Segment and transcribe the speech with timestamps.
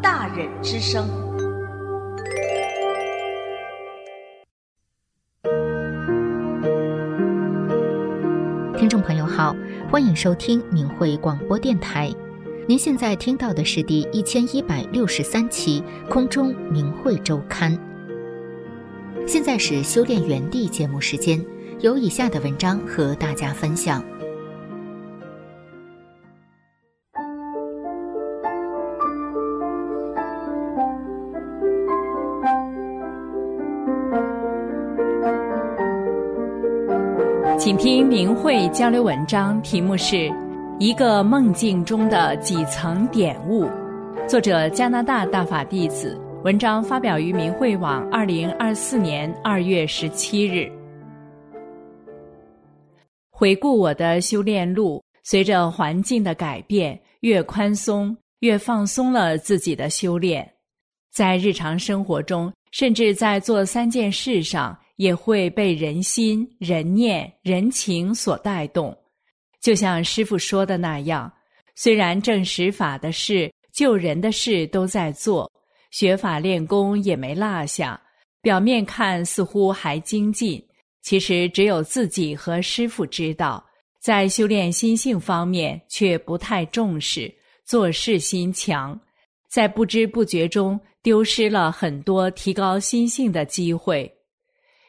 [0.00, 1.08] 大忍之声。
[8.76, 9.54] 听众朋友好，
[9.90, 12.12] 欢迎收听明慧广播电台。
[12.66, 17.76] 您现在听到的是第一千一百六十三期空中明慧周刊。
[19.26, 21.44] 现在是修炼园地节目时间。
[21.80, 24.02] 有以下的文章和大家分享。
[37.68, 40.16] 请听明慧交流文章，题目是
[40.80, 43.64] 《一个梦境中的几层点悟》，
[44.26, 46.18] 作者加拿大大法弟子。
[46.44, 50.66] 文章发表于明慧网，二零二四年二月十七日。
[53.28, 60.50] 回顾我的修炼路，随着环境的改变，越宽松，越放松了自己的修炼。
[61.12, 68.96] 在日常生活中，甚至在做三件事上，也会被人心、人念、人情所带动。
[69.60, 71.32] 就像师傅说的那样，
[71.76, 75.50] 虽然正实法的事、救人的事都在做，
[75.92, 78.00] 学法练功也没落下，
[78.42, 80.62] 表面看似乎还精进。
[81.00, 83.64] 其实只有自己和师傅知道，
[84.02, 87.32] 在修炼心性方面却不太重视，
[87.64, 88.98] 做事心强，
[89.48, 94.12] 在不知不觉中丢失了很多提高心性的机会。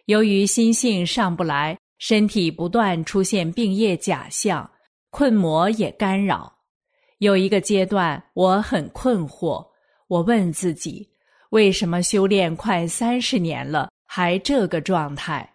[0.10, 4.68] 由于心性上不来，身体不断出现病业假象，
[5.12, 6.52] 困魔也干扰。
[7.20, 9.64] 有一个阶段，我很困惑，
[10.08, 11.08] 我问自己：
[11.52, 15.48] 为什么修炼快三十年了，还这个状态？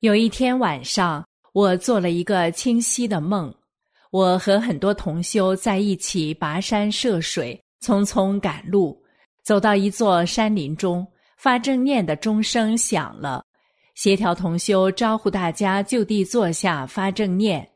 [0.00, 3.50] 有一天晚上，我做了一个清晰的梦。
[4.10, 9.02] 我和很多同修在一起跋山涉水，匆匆赶路，
[9.42, 11.06] 走到一座山林中，
[11.42, 13.44] 发正念的钟声响了。
[13.96, 17.68] 协调同修招呼大家就地坐下发正念。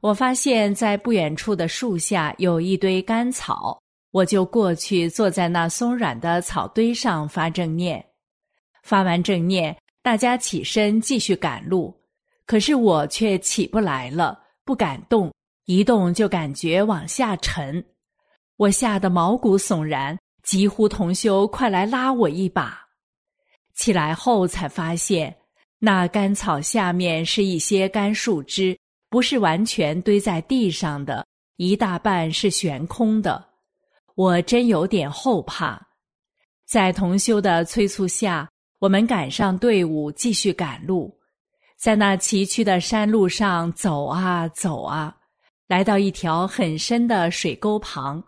[0.00, 3.78] 我发现，在不远处的树下有一堆干草，
[4.12, 8.02] 我就过去坐在那松软的草堆上发正念。
[8.82, 9.76] 发完正念。
[10.02, 11.94] 大家起身继续赶路，
[12.46, 15.30] 可是我却起不来了，不敢动，
[15.66, 17.84] 一动就感觉往下沉，
[18.56, 22.85] 我吓得毛骨悚然，急呼同修快来拉我一把。
[23.76, 25.34] 起来后才发现，
[25.78, 28.76] 那干草下面是一些干树枝，
[29.08, 31.24] 不是完全堆在地上的，
[31.56, 33.42] 一大半是悬空的，
[34.16, 35.80] 我真有点后怕。
[36.66, 38.48] 在同修的催促下。
[38.78, 41.18] 我们赶上队伍，继续赶路，
[41.78, 45.16] 在那崎岖的山路上走啊走啊，
[45.66, 48.22] 来到一条很深的水沟旁。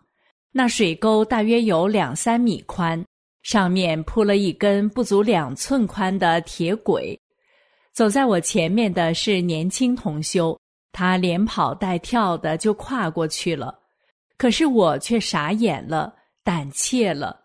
[0.50, 3.04] 那水沟大约有两三米宽，
[3.48, 7.18] 上面铺了一根不足两寸宽的铁轨。
[7.94, 10.60] 走在我前面的是年轻同修，
[10.92, 13.74] 他连跑带跳的就跨过去了，
[14.36, 16.14] 可是我却傻眼了，
[16.44, 17.40] 胆怯了。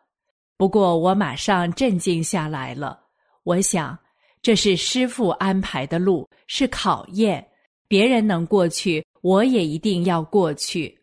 [0.58, 3.00] 不过我马上镇静下来了。
[3.44, 3.98] 我想，
[4.42, 7.48] 这是师傅安排的路，是考验。
[7.88, 11.00] 别人能过去，我也一定要过去。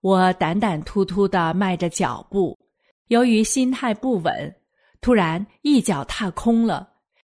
[0.00, 2.58] 我胆胆突突的迈着脚步，
[3.08, 4.54] 由于心态不稳，
[5.00, 6.88] 突然一脚踏空了。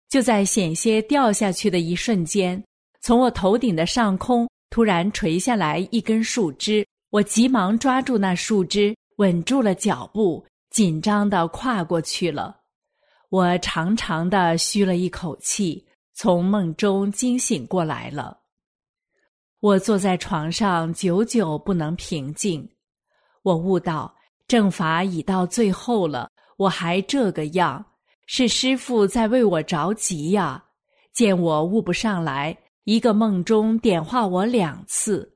[0.10, 2.64] 就在险些掉下去的一瞬间，
[3.02, 10.46] 从我头顶的上空突然垂下来一根树枝，我急忙抓住那树枝，稳住了脚步。
[10.72, 12.58] 紧张的跨过去了，
[13.30, 18.40] 我长长的吁了一口气，从梦中惊醒过来了。
[19.62, 22.70] 我坐在床上，久久不能平静。
[23.42, 24.15] 我悟到
[24.48, 27.86] 正法已到最后了，我还这个样，
[28.26, 30.64] 是师傅在为我着急呀！
[31.14, 35.32] 见我悟不上来，一个梦中点化我两次，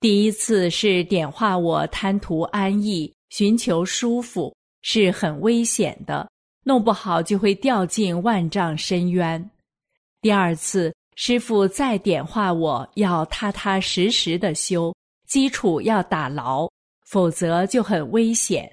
[0.00, 4.54] 第一次是点化我贪图安逸，寻求舒服。
[4.82, 6.26] 是很危险的，
[6.64, 9.50] 弄不好就会掉进万丈深渊。
[10.22, 14.90] 第二次，师傅再点化我要踏踏实实的修，
[15.28, 16.66] 基础要打牢，
[17.10, 18.70] 否则就很危险。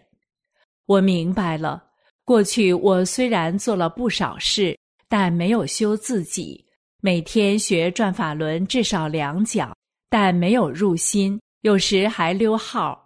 [0.85, 1.83] 我明白了，
[2.23, 4.77] 过去我虽然做了不少事，
[5.09, 6.63] 但没有修自己。
[7.01, 9.75] 每天学转法轮至少两讲，
[10.07, 13.03] 但没有入心，有时还溜号。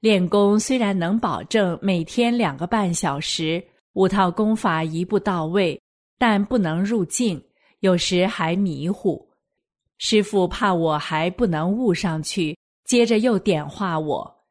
[0.00, 5.80] 练功虽然能保证每天两个半小时，五套功法一步到位，
[6.18, 7.40] 但不能入境，
[7.80, 9.24] 有时还迷糊。
[9.98, 14.41] 师傅怕我还不能悟上去，接着又点化我：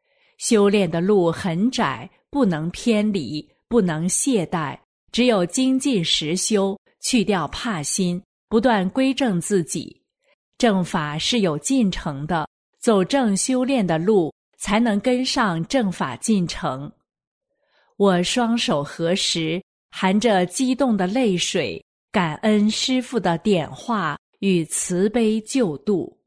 [0.41, 2.09] 修炼的路很窄。
[2.33, 4.79] 不能偏离，不能懈怠，
[5.11, 10.01] 只有精进实修，去掉怕心，不断归正自己。
[10.57, 12.47] 正法是有进程的，
[12.79, 16.89] 走正修炼的路，才能跟上正法进程。
[17.97, 21.83] 我双手合十，含着激动的泪水，
[22.13, 26.17] 感恩师父的点化与慈悲救度。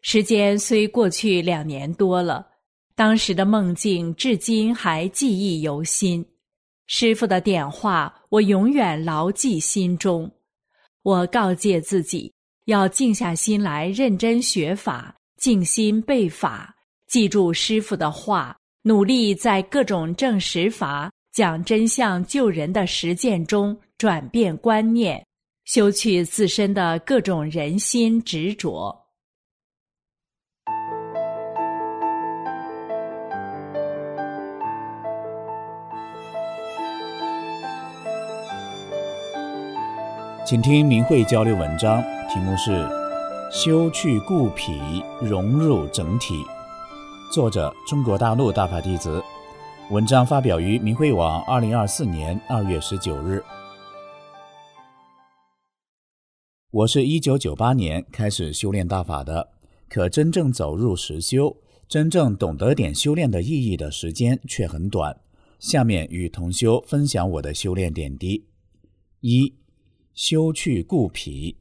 [0.00, 2.53] 时间虽过去两年多了。
[2.96, 6.24] 当时的梦境至今还记忆犹新，
[6.86, 10.30] 师傅的点化我永远牢记心中。
[11.02, 12.32] 我告诫自己
[12.66, 16.72] 要静下心来认真学法，静心背法，
[17.08, 25.26] 记住师傅的话，努力在各种证实法、讲真相、救人的实践中转变观念，
[25.64, 29.03] 修去自身的各种人心执着。
[40.46, 42.70] 请听明慧交流文章，题目是
[43.50, 46.34] 《修去固脾，融入整体》，
[47.32, 49.24] 作者中国大陆大法弟子。
[49.90, 53.42] 文章发表于明慧网，二零二四年二月十九日。
[56.72, 59.48] 我是一九九八年开始修炼大法的，
[59.88, 61.56] 可真正走入实修，
[61.88, 65.18] 真正懂得点修炼的意义的时间却很短。
[65.58, 68.44] 下面与同修分享我的修炼点滴：
[69.20, 69.54] 一。
[70.14, 71.56] 修去固脾。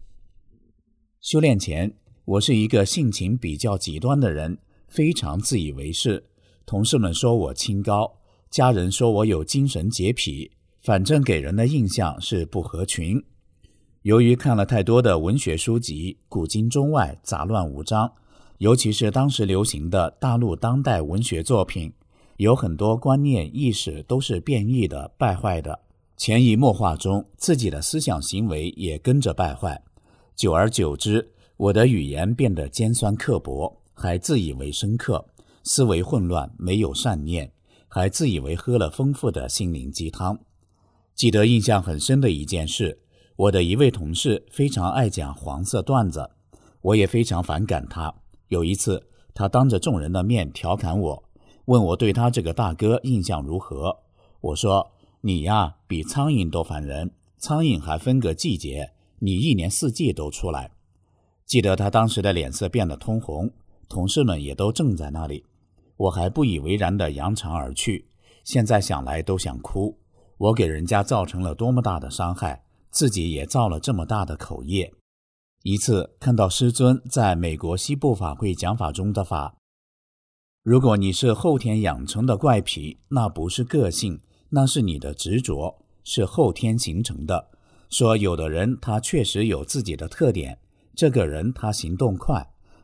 [1.20, 1.92] 修炼前，
[2.24, 6.24] 我是一个性情比较极端的人，非常自以为是。
[6.64, 8.20] 同事们说我清高，
[8.52, 10.52] 家人说我有精神洁癖，
[10.84, 13.24] 反正给人的印象是不合群。
[14.04, 18.14] 由于看了太多的文学书籍，古今中外杂乱无章，
[18.60, 21.92] 尤其是当时流行的大陆当代文学作品，
[22.38, 25.80] 有很多观念意识都是变异的、败坏的。
[26.16, 29.84] 潜移默化中，自己的思想行为也跟着败坏。
[30.36, 35.26] 久而久之，我的语言变得尖酸刻薄，还自以为深刻，
[35.64, 37.52] 思维混乱，没有善念，
[37.88, 40.40] 还自以为喝了丰富的心灵鸡汤。
[41.16, 43.02] 记得印象很深的一件事，
[43.36, 46.30] 我的一位同事非常爱讲黄色段子，
[46.82, 48.14] 我也非常反感他。
[48.48, 51.24] 有一次，他当着众人的面调侃我，
[51.66, 53.98] 问我对他这个大哥印象如何。
[54.40, 54.93] 我说。
[55.26, 57.12] 你呀，比苍蝇都烦人。
[57.38, 60.72] 苍蝇还分个季节，你一年四季都出来。
[61.46, 63.50] 记得他当时的脸色变得通红，
[63.88, 65.46] 同事们也都正在那里。
[65.96, 68.10] 我还不以为然地扬长而去。
[68.44, 69.98] 现在想来都想哭。
[70.38, 74.94] 我给人家造成了多么大的伤害，自己也造了这么大的口业。
[75.62, 79.56] 一次看到师尊在美国西部法会讲法中的法，
[80.64, 84.20] 如果你是后天养成的怪癖，那不是个性。
[84.56, 87.48] 那是你的执着，是后天形成的。
[87.90, 90.60] 说有的人他确实有自己的特点，
[90.96, 92.40] 这个人他行动快；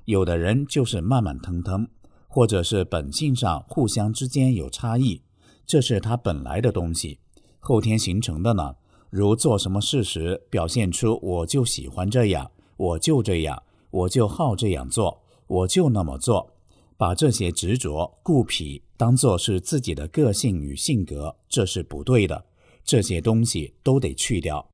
[0.05, 1.88] 有的人就是慢慢腾腾，
[2.27, 5.21] 或者是本性上互相之间有差异，
[5.67, 7.19] 这是他本来的东西。
[7.59, 8.75] 后天形成的呢，
[9.11, 13.61] 如做什么事时表现出我就喜欢这样，我就这样，
[13.91, 16.51] 我就好这样做，我就那么做。
[16.99, 22.47] 把这些执着、固癖当做是自己的个性与性格，这是不对的。
[22.83, 24.67] 这些东西都得去掉。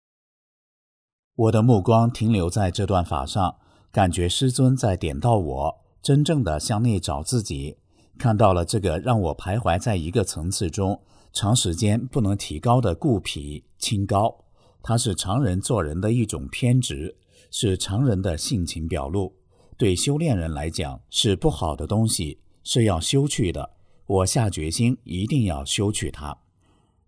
[1.36, 3.58] 我的目光停留在这段法上，
[3.92, 7.78] 感觉师尊在点到我，真正的向内找自己，
[8.18, 11.00] 看到了这个让我徘徊在一个层次中，
[11.32, 14.46] 长时间不能提高的固癖清高。
[14.82, 17.16] 它是常人做人的一种偏执，
[17.52, 19.36] 是常人的性情表露。
[19.78, 23.70] 对修炼人来讲是不好的东西，是要修去的。
[24.06, 26.38] 我下决心一定要修去它。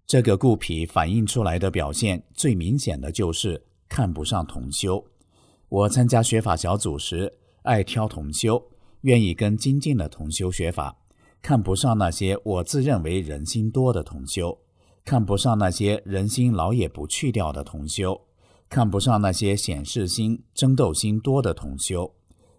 [0.06, 5.04] 这个固脾反映出来的表现最明显的就是看不上同修。
[5.70, 7.32] 我参加学法小组时，
[7.64, 8.62] 爱挑同修，
[9.02, 10.98] 愿意跟精进的同修学法，
[11.42, 14.58] 看不上那些我自认为人心多的同修，
[15.06, 18.20] 看不上那些人心老也不去掉的同修，
[18.70, 22.14] 看不上那些显示心、争斗心多的同修。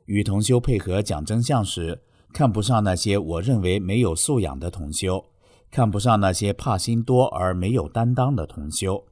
[0.08, 2.00] 与同修配合讲真相时，
[2.32, 5.22] 看不上那些我认为没有素养的同修，
[5.70, 9.04] 看不上那些怕心多而没有担当的同修，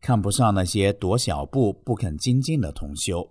[0.00, 3.30] 看不上那些躲小步不肯精进的同修，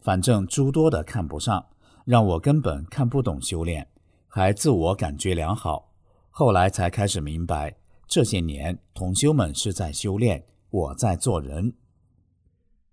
[0.00, 1.64] 反正诸多的看不上，
[2.04, 3.86] 让我根本看不懂修炼，
[4.26, 5.92] 还自我感觉良好。
[6.30, 7.76] 后来才开始明白，
[8.08, 11.72] 这些年同修们是在修炼，我在做人。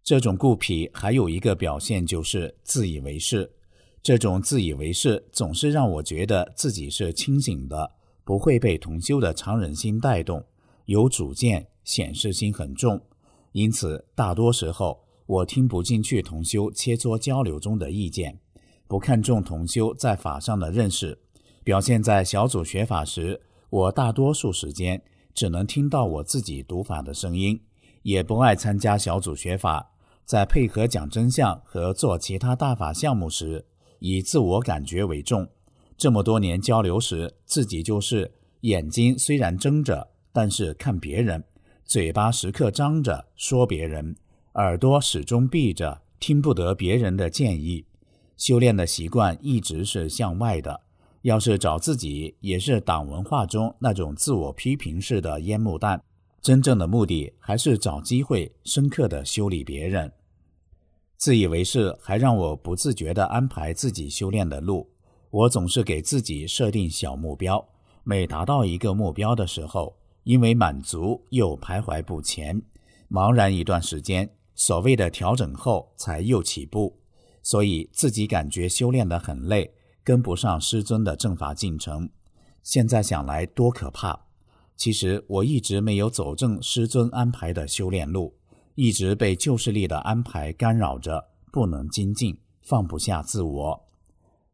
[0.03, 3.51] 这种固脾还有一个表现就是自以为是。
[4.03, 7.89] 这种自以为是总是让我觉得自己是清醒的，
[8.25, 10.43] 不会被同修的常人心带动，
[10.87, 13.01] 有主见，显示心很重。
[13.53, 18.37] 因此，大多时候我听不进去同修切磋交流中的意见，
[18.89, 21.17] 不看重同修在法上的认识。
[21.63, 25.01] 表现在小组学法时，我大多数时间
[25.33, 27.61] 只能听到我自己读法的声音，
[28.01, 29.91] 也不爱参加小组学法。
[30.25, 33.65] 在配合讲真相和做其他大法项目时，
[34.05, 35.47] 以自我感觉为重。
[35.97, 38.29] 这么多年交流时，自己就是
[38.61, 41.39] 眼睛虽然睁着，但是看别人；
[41.85, 44.13] 嘴巴时刻张着说别人，
[44.55, 47.85] 耳朵始终闭着，听不得别人的建议。
[48.35, 50.81] 修炼的习惯一直是向外的。
[51.21, 56.03] 要是找自己，也是党文化中那种自我批评式的烟幕弹。
[56.41, 60.11] 真正的目的还是找机会深刻的修理别人，
[61.23, 64.89] 自以为是还让我不自觉地安排自己修炼的路。
[65.29, 67.65] 我总是给自己设定小目标，
[68.03, 72.61] 每达到一个目标的时候，因为满足又徘徊不前，
[73.09, 76.99] 茫然一段时间，所谓的调整后才又起步，
[77.41, 82.09] 所以自己感觉修炼得很累，跟不上师尊的正法进程。
[82.61, 84.25] 现在想来多可怕！
[84.75, 88.35] 其实我一直没有走正师尊安排的修炼路，
[88.75, 93.83] 一直被旧势力的安排干扰着，不能精进，放不下自我。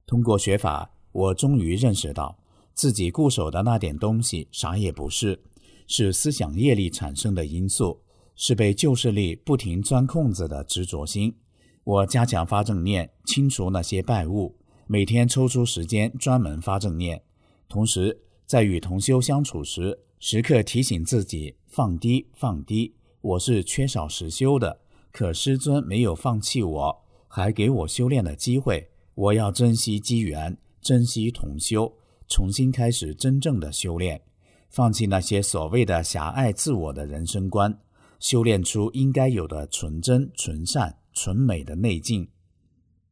[0.05, 2.38] 通过学法，我终于认识到
[2.73, 5.41] 自己固守的那点东西啥也不是，
[5.88, 8.01] 是思想业力产生的因素，
[8.35, 11.35] 是被旧势力不停钻空子的执着心。
[11.83, 14.55] 我加强发正念，清除那些败物，
[14.88, 17.21] 每天抽出时间专门发正念，
[17.67, 19.99] 同时在与同修相处时。
[20.21, 22.93] 时刻提醒自己放低，放低。
[23.21, 24.79] 我是缺少实修的，
[25.11, 28.89] 可师尊没有放弃我，还给我修炼的机会。
[29.13, 31.93] 我要珍惜机缘，珍惜同修，
[32.29, 34.21] 重新开始真正的修炼，
[34.69, 37.77] 放弃那些所谓的狭隘自我的人生观，
[38.19, 42.29] 修炼出应该有的纯真、纯善、纯美的内境。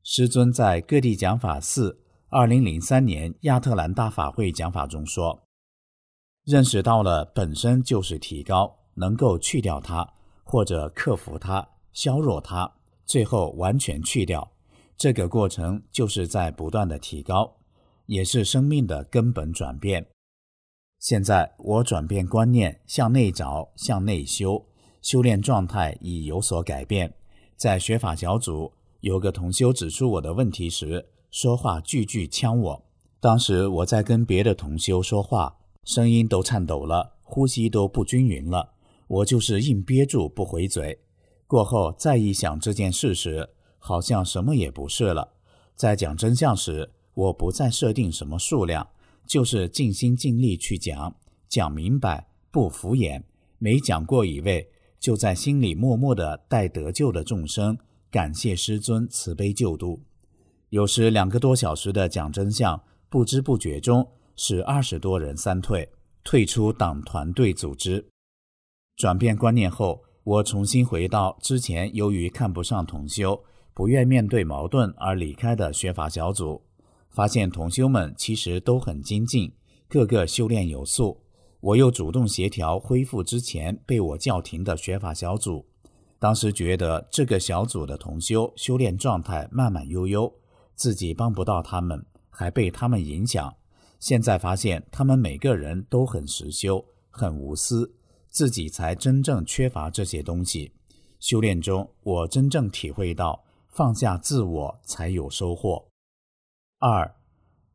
[0.04, 2.00] 师尊在各地讲法寺
[2.30, 5.44] 二零零三年亚特兰大法会讲法中说。
[6.46, 10.14] 认识到了本身就是提高，能够去掉它，
[10.44, 12.70] 或者克服它、削弱它，
[13.06, 14.52] 最后完全去掉。
[14.98, 17.58] 这个过程就是在不断的提高，
[18.08, 20.06] 也是生命的根本转变。
[21.00, 24.66] 现在我转变观念，向内找，向内修，
[25.02, 27.14] 修炼状态已有所改变。
[27.56, 32.84] 在学法小组，有个同修指出我的问题时，说话句句呛我。
[33.20, 35.58] 当时我在跟别的同修说话。
[35.84, 38.74] 声音都颤抖了，呼吸都不均匀了。
[39.08, 41.00] 我就是硬憋住不回嘴。
[41.48, 43.50] 过后再一想这件事时，
[43.80, 45.34] 好像什么也不是了。
[45.76, 48.88] 在讲真相时，我不再设定什么数量，
[49.26, 51.16] 就是尽心尽力去讲，
[51.48, 53.24] 讲明白，不敷衍。
[53.60, 57.78] 每讲过一位，就在心里默默的代得救的众生，
[58.12, 60.02] 感谢师尊慈悲救度。
[60.70, 64.08] 有时两个多小时的讲真相，不知不觉中。
[64.40, 65.90] 使二十多人三退，
[66.24, 68.08] 退出党团队组织。
[68.98, 76.64] 转变观念后，我重新回到之前由于看不上同修，不愿面对矛盾而离开的学法小组。
[77.12, 79.54] 发现同修们其实都很精进，
[79.88, 81.22] 个个修炼有素。
[81.60, 85.64] 我又主动协调恢复之前被我叫停的学法小组。
[86.18, 90.34] 当时觉得这个小组的同修修炼状态慢慢悠悠，
[90.74, 93.54] 自己帮不到他们，还被他们影响。
[94.00, 97.94] 现在发现，他们每个人都很实修，很无私，
[98.30, 100.74] 自己才真正缺乏这些东西。
[101.20, 105.88] 修炼中，我真正体会到，放下自我才有收获。
[106.80, 107.16] 二，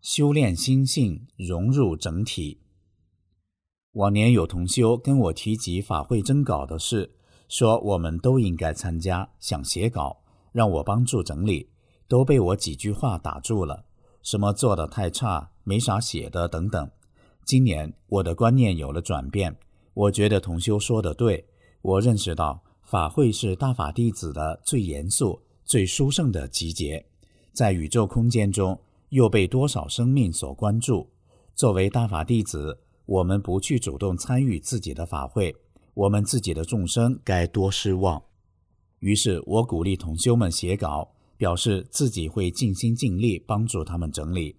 [0.00, 2.61] 修炼心性，融入整体。
[3.92, 7.16] 往年有同修跟我提及法会征稿的事，
[7.49, 11.68] 说我们都应该参加，想写稿，让我帮助整理，
[12.09, 13.85] 都被我几句话打住了。
[14.23, 16.90] 什么做的太差，没啥写的等等。
[17.44, 19.59] 今年我的观念有了转变，
[19.94, 21.46] 我觉得同修说的对。
[21.82, 27.04] 我认识到法会是大法弟子的最严肃、最殊胜的集结，
[27.52, 31.11] 在宇宙空间中又被多少生命所关注。
[31.54, 35.54] 作为大法弟子，我们不去主动参与自己的法会，
[35.94, 38.22] 我们自己的众生该多失望。
[39.00, 44.56] 于是我鼓励同修们写稿，表示自己会尽心尽力帮助他们整理。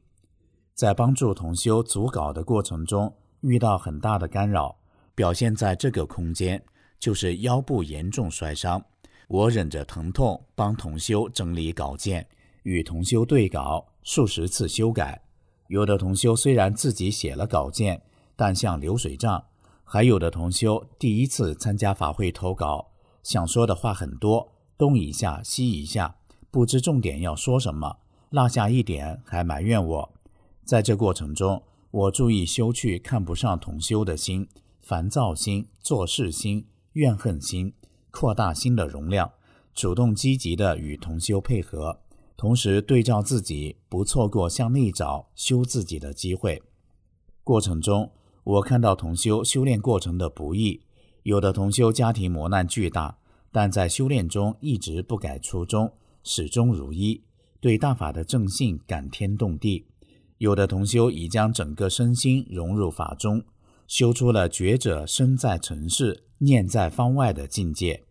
[0.75, 4.75] 在帮助同修组稿的过程中，遇到很大的干扰，
[5.15, 6.63] 表现在这个空间
[6.99, 8.83] 就是腰部严重摔伤。
[9.27, 12.27] 我忍着疼痛帮同修整理稿件，
[12.63, 15.21] 与同修对稿，数十次修改。
[15.67, 18.01] 有的同修虽然自己写了稿件，
[18.35, 19.45] 但像流水账；
[19.83, 22.91] 还有的同修第一次参加法会投稿。
[23.23, 26.15] 想说的话很多，东一下西一下，
[26.51, 27.97] 不知重点要说什么，
[28.29, 30.13] 落下一点还埋怨我。
[30.65, 34.47] 在这过程中，我注意修去看不上同修的心、
[34.83, 37.73] 烦躁心、做事心、怨恨心，
[38.11, 39.31] 扩大心的容量，
[39.73, 42.01] 主动积极的与同修配合，
[42.35, 46.61] 同时对照自己，不错过向内找修自己的机会。
[47.45, 48.11] 过程中，
[48.43, 50.81] 我看到同修修炼过程的不易。
[51.23, 53.17] 有的同修家庭磨难巨大，
[53.53, 57.23] 但在修炼中一直不改初衷，始终如一，
[57.61, 59.85] 对大法的正信感天动地。
[60.39, 63.41] 有的同修已将整个身心融入法中，
[63.93, 68.03] 修出了觉者身在尘世，念在方外的境界。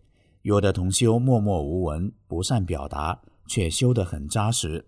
[0.43, 4.87] 有的同修默默无闻，不善表达，却修得很扎实。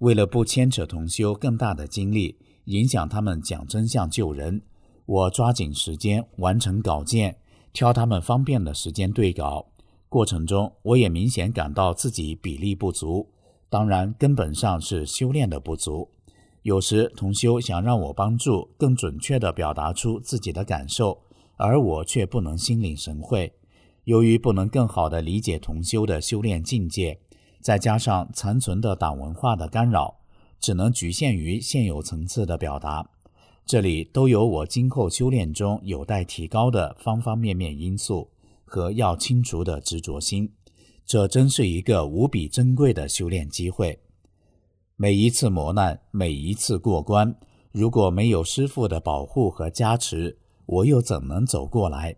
[0.00, 4.60] 为了不牵扯同修更大的精力，影响他们讲真相救人，
[5.06, 7.36] 我抓紧时间完成稿件。
[7.72, 9.68] 挑他们方便的时间对稿，
[10.08, 13.28] 过程中我也明显感到自己比例不足，
[13.70, 16.10] 当然根本上是修炼的不足。
[16.62, 21.20] 有时同修想让我帮助更准确地表达出自己的感受，
[21.56, 23.52] 而我却不能心领神会。
[24.04, 27.18] 由于不能更好地理解同修的修炼境界，
[27.60, 30.16] 再加上残存的党文化的干扰，
[30.60, 33.08] 只能局限于现有层次的表达。
[33.64, 38.28] 这里都有我今后修炼中有待提高的方方面面因素
[38.64, 40.52] 和要清除的执着心，
[41.06, 44.00] 这真是一个无比珍贵的修炼机会。
[45.02, 47.34] 每一次磨难，每一次过关，
[47.72, 52.14] 如果没有师父的保护和加持，我又怎能走过来？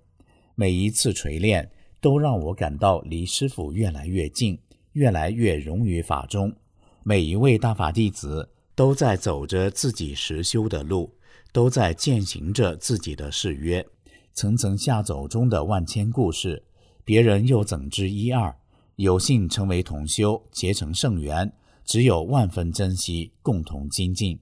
[0.54, 4.58] 每一次锤炼，都让我感到离师父越来越近，
[4.92, 6.54] 越来越融于法中。
[7.02, 11.10] 每一位大法弟子都在走着自己实修的路。
[11.54, 13.86] 都在践行着自己的誓约，
[14.34, 16.62] 层层下走中的万千故事，
[17.02, 18.54] 别人又怎知一二？
[18.96, 21.50] 有幸成为同修，结成圣缘，
[21.84, 24.38] 只有万分珍惜，共同精进。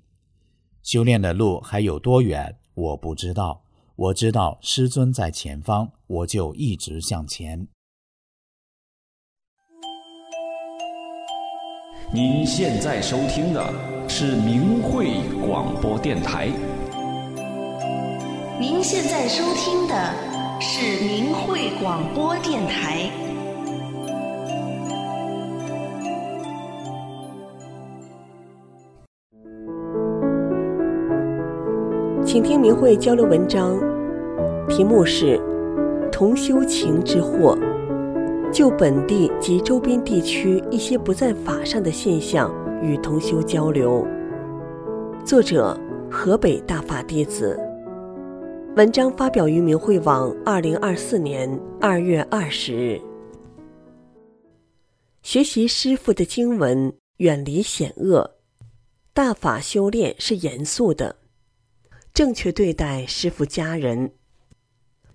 [0.83, 2.59] 修炼的路还有多远？
[2.75, 3.63] 我不知道。
[3.95, 7.69] 我知道师尊在前方，我就一直向前。
[12.13, 15.13] 您现在收听的是明慧
[15.47, 16.49] 广播电台。
[18.59, 23.32] 您现在收听的是明慧广播电台。
[32.33, 33.79] 请听明慧交流文章，
[34.67, 35.37] 题目是
[36.11, 37.55] 《同修情之祸》，
[38.51, 42.51] 就本地及周边地区一些不在法上的现象
[42.83, 44.07] 与同修交流。
[45.27, 45.79] 作者：
[46.11, 47.61] 河北大法弟子。
[48.77, 52.99] 文章发表于明慧网，二零二四年二月二十日。
[55.21, 58.31] 学习师父的经文，远离险恶，
[59.13, 61.17] 大法修炼是严肃的。
[62.15, 64.13] 正确对待师父家人，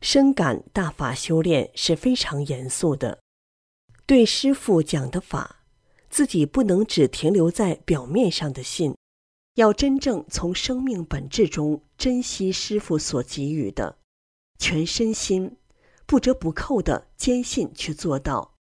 [0.02, 3.20] 深感大法修炼是非常严肃的。
[4.08, 5.64] 对师父讲的法，
[6.10, 8.96] 自己不能只停留在表面上的信。
[9.56, 14.00] 要真正从生命本质中珍惜师傅所给予的，
[14.58, 15.58] 全身心
[16.08, 18.56] 不折不扣的坚信去做到。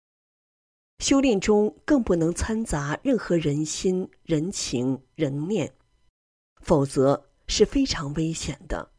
[0.99, 5.73] 修炼中更不能掺杂任何人心、人情、人念，
[6.63, 8.91] 否则是非常危险的。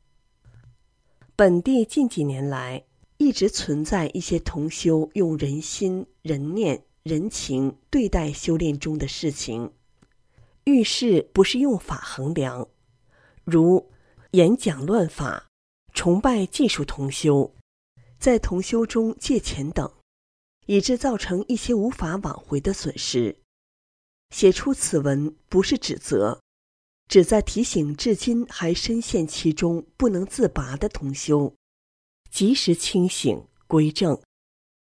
[1.35, 2.85] 本地近几年来
[3.17, 9.73] 一直存在一些同修用人心、人念、人情对待修炼中的事情。
[10.63, 12.67] 遇事不是用法衡量，
[13.43, 13.91] 如
[14.31, 15.47] 演讲乱法、
[15.93, 17.53] 崇拜技术同修，
[18.17, 19.93] 在同修中借钱等，
[20.65, 23.37] 以致造成一些无法挽回的损失。
[24.31, 26.41] 写出此文不是指责，
[27.07, 31.55] 旨在提醒至今还深陷其中不能自拔的同修，
[32.29, 34.19] 及时清醒归正，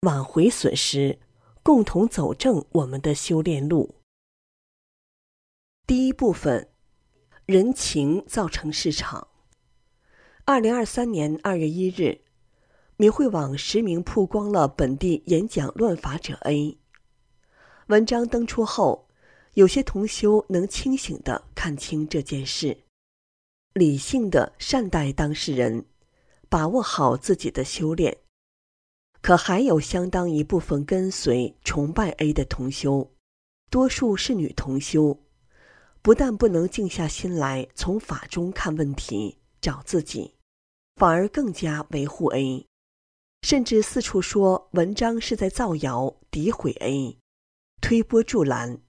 [0.00, 1.20] 挽回损失，
[1.62, 3.94] 共同走正我们的修炼路。
[5.86, 6.70] 第一部分，
[7.46, 9.28] 人情造成市场。
[10.44, 12.22] 二零二三年二月一日，
[12.96, 16.78] 明慧网实名曝光了本地演讲乱法者 A。
[17.86, 19.07] 文章登出后，
[19.58, 22.78] 有些同修能清醒地看清这件事，
[23.72, 25.84] 理性的善待当事人，
[26.48, 28.18] 把握好自己的修炼。
[29.20, 33.10] 可还有相当一部分跟随崇拜 A 的同修，
[33.68, 35.18] 多数是女同修，
[36.02, 40.34] 不但不能静下心来从法中看问题、找自己。
[40.94, 42.64] 反而更加维护 A，
[43.42, 47.18] 甚至四处说文章是在造谣诋毁 A，
[47.80, 48.80] 推波助澜。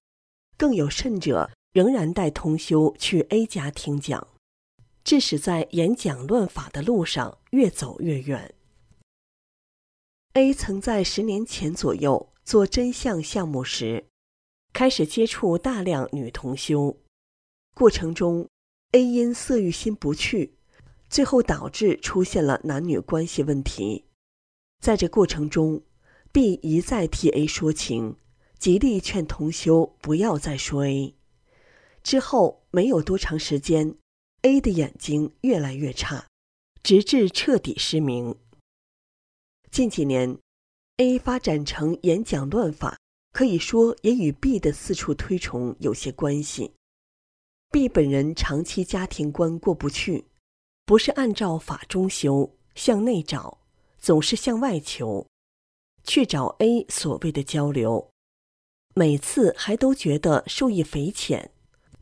[0.60, 4.28] 更有甚者，仍然带同修去 A 家听讲，
[5.06, 8.54] 致使在演讲乱法的路上越走越远。
[10.34, 14.08] A 曾在十年前左右做真相项目时，
[14.74, 16.98] 开始接触大量女同修，
[17.74, 18.50] 过程中
[18.92, 20.56] A 因色欲心不去。
[21.10, 24.04] 最后导致出现了男女关系问题，
[24.82, 25.82] 在这过程中
[26.34, 28.18] ，B 一再替 A 说情，
[28.60, 31.16] 极力劝同修不要再说 A。
[32.04, 33.96] 之后没有多长时间
[34.42, 36.28] ，A 的眼睛越来越差，
[36.84, 38.36] 直至彻底失明。
[39.72, 40.38] 近几年
[40.98, 42.98] ，A 发展成演讲乱法，
[43.32, 46.74] 可以说也与 B 的四处推崇有些关系。
[47.72, 50.26] B 本人长期家庭观过不去。
[50.86, 53.60] 不是按照法中修，向内找，
[54.00, 55.28] 总是向外求，
[56.04, 58.10] 去找 A 所谓的交流，
[59.00, 61.52] 每次还都觉得受益匪浅，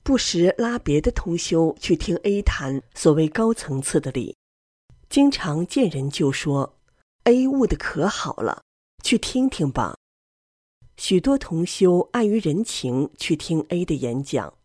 [0.01, 4.35] 不时拉别的同修去听 A 谈所谓高层次的理，
[5.07, 6.75] 经常见人就说
[7.25, 8.63] A 悟的可好了，
[9.03, 9.95] 去听听吧。
[10.97, 14.55] 许多同修碍于人情去听 A 的演讲。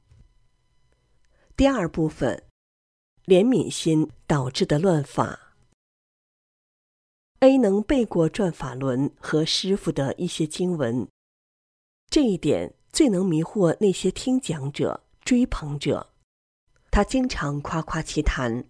[1.55, 2.45] 第二部分。
[3.27, 5.55] 怜悯心导致的乱法。
[7.41, 11.07] A 能背过转法轮和师傅的一些经文，
[12.13, 16.11] 这一点最能迷惑那些听讲者、追捧者。
[16.91, 18.67] 他经常夸夸其谈，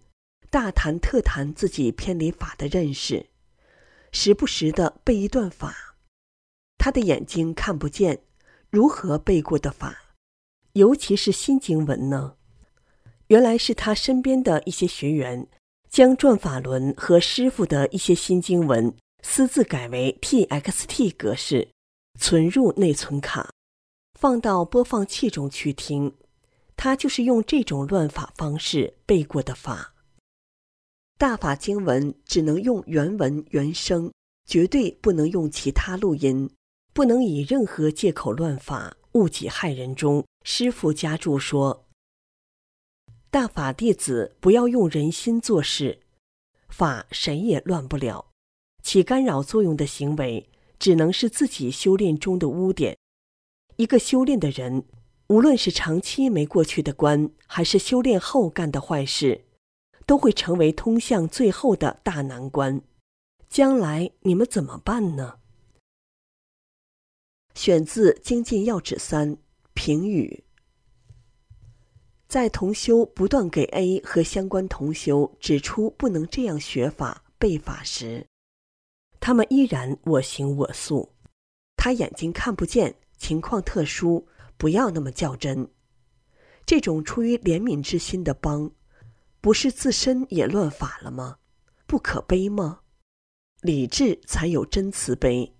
[0.49, 3.25] 大谈特谈自己偏离法的认识，
[4.13, 5.97] 时不时的背一段法。
[6.77, 8.21] 他的眼睛看不见，
[8.69, 10.15] 如何背过的法？
[10.71, 12.35] 尤其是新经文呢？
[13.27, 15.45] 原来是他身边的一些学员，
[15.89, 21.72] 将转法轮和师傅的一些新经文私自改为 TXT 格式，
[22.19, 23.51] 存入内存卡，
[24.19, 26.13] 放到播放器中去听。
[26.75, 29.93] 他就是用这种乱法方式背过的法。
[31.17, 34.11] 大法经文只能用原文原声，
[34.45, 36.49] 绝对不能用其他录音，
[36.93, 39.93] 不能以任何借口乱法，误己害人。
[39.95, 41.85] 中师傅加注说。
[43.29, 45.99] 大法弟子不要用人心做事，
[46.69, 48.25] 法谁也乱不了。
[48.83, 50.49] 起干扰作用的行为，
[50.83, 52.97] 只能是自己修炼中的污点。
[53.77, 54.83] 一个修炼的人，
[55.27, 59.45] 无论是长期没过去的关，还是修炼后干的坏事，
[60.05, 62.81] 都会成为通向最后的大难关。
[63.47, 65.39] 将来你们怎么办呢？
[67.55, 69.37] 选自《精进要旨三》
[69.73, 70.43] 评语。
[72.27, 78.27] 在同修不断给 A 和相关同修指出不能这样学法背法时，
[79.25, 81.15] 他们依然我行我素。
[81.77, 85.71] 他眼睛看不见，情况特殊，不要那么较真。
[86.65, 88.69] 这种出于怜悯之心的帮，
[89.39, 91.37] 不是自身也乱法了吗？
[91.87, 92.81] 不可悲吗？
[93.61, 95.55] 理智才有真慈悲。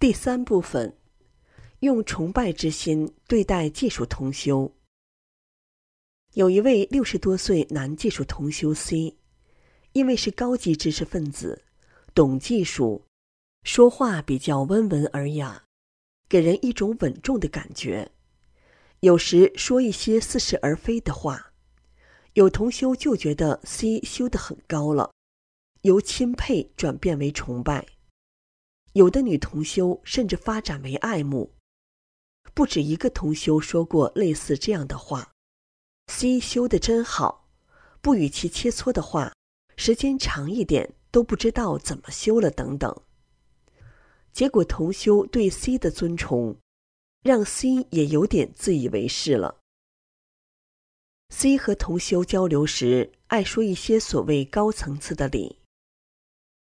[0.00, 0.96] 第三部分。
[1.78, 4.74] 用崇拜之心对待技术同修。
[6.34, 9.16] 有一位六十多岁男技术同修 C，
[9.92, 11.64] 因为是高级知识分子，
[12.14, 13.04] 懂技术，
[13.62, 15.64] 说话比较温文尔雅，
[16.28, 18.12] 给人一种稳重的感觉。
[19.00, 21.52] 有时说一些似是而非的话，
[22.34, 25.10] 有同修就觉得 C 修得很高了，
[25.82, 27.86] 由钦佩转变为崇拜，
[28.92, 31.54] 有的女同修甚至发展为爱慕。
[32.54, 35.32] 不止一个同修说过类似这样的话
[36.08, 37.48] ：“C 修的真好，
[38.00, 39.32] 不与其切磋的话，
[39.82, 42.94] 时间长一点都不知道怎么修了。”等等。
[44.30, 46.54] 结果同修对 C 的尊崇，
[47.22, 49.56] 让 C 也有点自以为是了。
[51.30, 55.56] C 和同修交流时，爱说一些所谓高层次的理，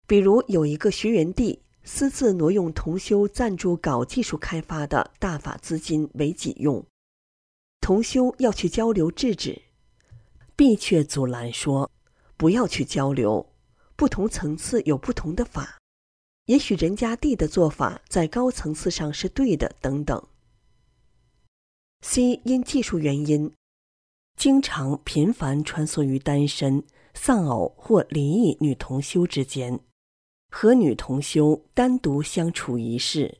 [0.05, 1.63] 比如有一个学员弟。
[1.83, 6.85] 私自挪用同修赞助搞技术开发的大法资金为己用，
[7.79, 9.61] 同修要去交流制止
[10.57, 11.89] ，B 却阻拦说
[12.37, 13.51] ：“不要去交流，
[13.95, 15.79] 不同层次有不同的法，
[16.45, 20.27] 也许人家 D 的做法在高层次上是对的，等等。
[22.01, 23.51] C 因技术原因，
[24.37, 26.83] 经常频繁穿梭于单身、
[27.15, 29.79] 丧偶或离异女同修之间，
[30.51, 33.39] 和女同修单独相处一室，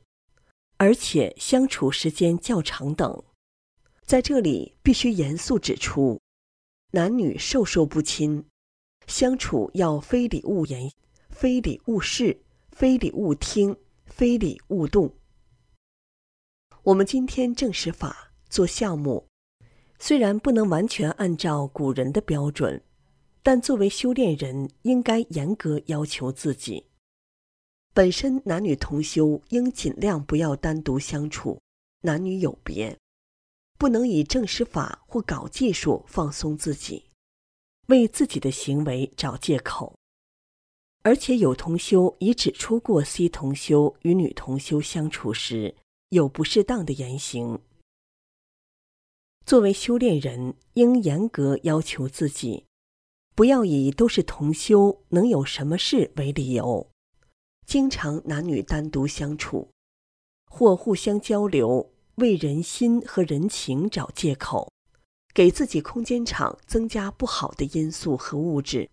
[0.76, 3.22] 而且相处时间较长等。
[4.04, 6.20] 在这里必须严肃指出，
[6.90, 8.44] 男女授受不亲。
[9.08, 10.92] 相处要非礼勿言，
[11.30, 15.14] 非礼勿视，非礼勿听，非礼勿动。
[16.82, 19.26] 我们今天正式法做项目，
[19.98, 22.82] 虽然不能完全按照古人的标准，
[23.42, 26.84] 但作为修炼人，应该严格要求自己。
[27.94, 31.58] 本身男女同修，应尽量不要单独相处，
[32.02, 32.94] 男女有别，
[33.78, 37.07] 不能以正式法或搞技术放松自己。
[37.88, 39.94] 为自己的行为找借口，
[41.02, 45.74] 而且有同修已指出过，C 同修与女同修相处时
[46.10, 47.58] 有不适当的言行。
[49.46, 52.66] 作为修炼人，应严格要求自己，
[53.34, 56.90] 不要以都是同修，能有什么事为理由，
[57.66, 59.70] 经常男女单独相处，
[60.50, 64.70] 或互相交流，为人心和人情找借口。
[65.38, 68.90] 给自己空间场增加不好的因素和物质，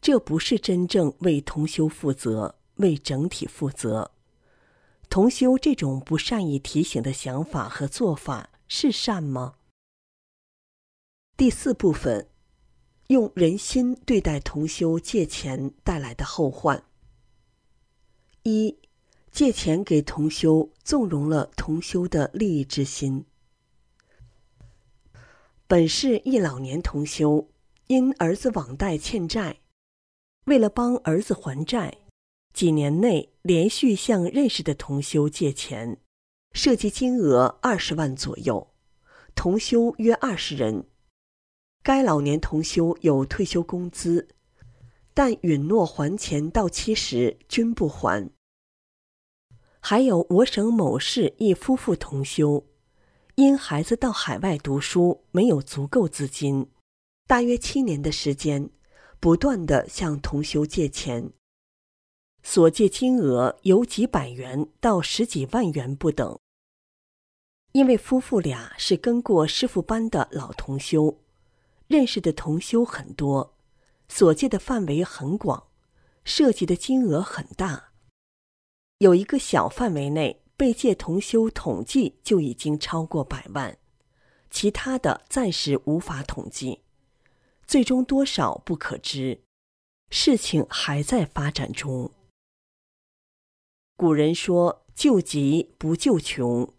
[0.00, 4.12] 这不是真正为同修负责、为整体负责。
[5.08, 9.56] 同修这种不善意提醒的想法和做法是善吗？
[11.36, 12.28] 第四部分，
[13.08, 16.84] 用人心对待同修借钱带来的后患。
[18.44, 18.78] 一，
[19.32, 23.24] 借钱给同修，纵容了同修的利益之心。
[25.70, 27.48] 本是一老年同修，
[27.86, 29.60] 因儿子网贷欠债，
[30.46, 31.98] 为了帮儿子还债，
[32.52, 35.98] 几年内连续向认识的同修借钱，
[36.50, 38.72] 涉及金额二十万左右，
[39.36, 40.88] 同修约二十人。
[41.84, 44.26] 该老年同修有退休工资，
[45.14, 48.28] 但允诺还钱到期时均不还。
[49.78, 52.66] 还有我省某市一夫妇同修。
[53.40, 56.68] 因孩子到海外读书没有足够资金，
[57.26, 58.68] 大约七年的时间，
[59.18, 61.32] 不断的向同修借钱，
[62.42, 66.38] 所借金额由几百元到十几万元不等。
[67.72, 71.18] 因为夫妇俩是跟过师傅班的老同修，
[71.86, 73.56] 认识的同修很多，
[74.06, 75.68] 所借的范围很广，
[76.24, 77.92] 涉及的金额很大，
[78.98, 80.42] 有一个小范围内。
[80.60, 83.78] 被借同修统计就已经超过百万，
[84.50, 86.82] 其他的暂时无法统计，
[87.66, 89.40] 最终多少不可知，
[90.10, 92.12] 事情还在发展中。
[93.96, 96.70] 古人说：“救急不救穷。”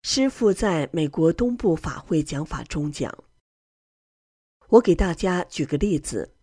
[0.00, 3.22] 师傅在美国东部法会讲法中讲，
[4.68, 6.34] 我给大家举个例子：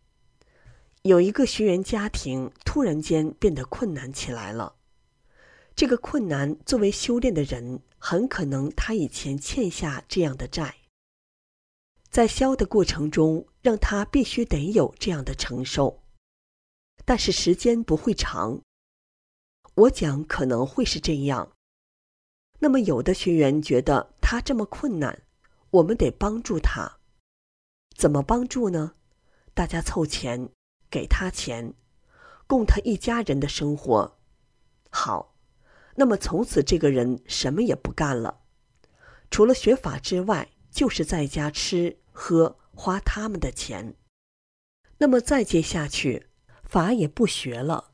[1.01, 4.75] 有一个学员家庭突然间变得困难起来了。
[5.75, 10.75] 这个困难，作为修炼的人，很可能他以前欠下这样的债，
[12.11, 16.03] 在消的过程中，让他必须得有这样的承受，
[17.05, 18.61] 但是时间不会长。
[19.73, 21.51] 我讲可能会是这样。
[22.59, 25.23] 那么，有的学员觉得他这么困难，
[25.71, 26.99] 我们得帮助他。
[27.97, 28.93] 怎么帮助呢？
[29.55, 30.49] 大家凑钱，
[30.91, 31.73] 给他钱，
[32.45, 34.19] 供他一家人的生活。
[34.91, 35.32] 好。
[35.95, 38.41] 那么从此，这个人什么也不干了，
[39.29, 43.95] 除了学法之外，就是在家吃喝花他们的钱。
[44.97, 46.27] 那么再接下去，
[46.63, 47.91] 法也不学了，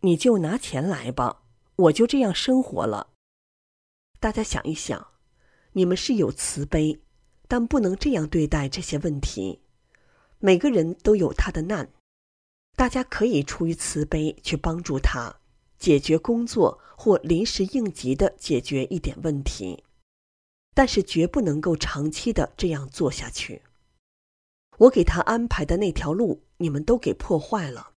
[0.00, 1.42] 你就拿钱来吧，
[1.76, 3.10] 我就这样生活了。
[4.20, 5.08] 大家想一想，
[5.72, 7.00] 你们是有慈悲，
[7.48, 9.62] 但不能这样对待这些问题。
[10.38, 11.92] 每个人都有他的难，
[12.76, 15.41] 大家可以出于慈悲去帮助他。
[15.82, 19.82] 解决工作或临时应急的解决一点问题，
[20.74, 23.62] 但是绝不能够长期的这样做下去。
[24.78, 27.94] 我给他安排的那条路，你们都给破坏了，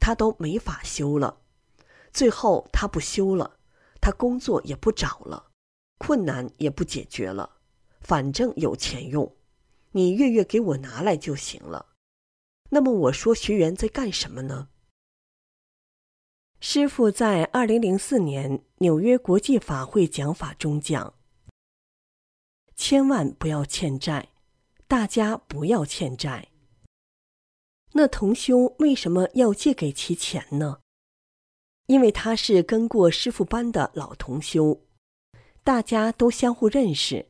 [0.00, 1.42] 他都没法修了。
[2.10, 3.58] 最后他不修了，
[4.00, 5.50] 他工作也不找了，
[5.98, 7.58] 困难也不解决了，
[8.00, 9.36] 反正有钱用，
[9.90, 11.88] 你月月给我拿来就行了。
[12.70, 14.68] 那么我说学员在干什么呢？
[16.68, 21.14] 师傅在二零零四年纽约国际法会讲法中讲
[22.74, 24.30] ：“千万不要欠债，
[24.88, 26.48] 大家不要欠债。
[27.92, 30.80] 那同修为什么要借给其钱呢？
[31.86, 34.82] 因为他是跟过师傅班的老同修，
[35.62, 37.28] 大家都相互认识。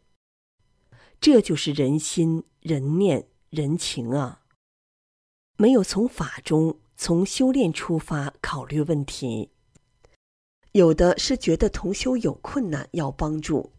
[1.21, 4.47] 这就是人心、人念、人情啊！
[5.59, 9.51] 没有从法中、从修炼出发考虑问题。
[10.73, 13.73] 有的是觉得同修有困难要帮助，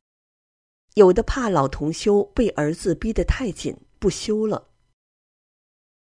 [0.95, 4.69] 有的怕老同修被儿子逼得太紧不修了，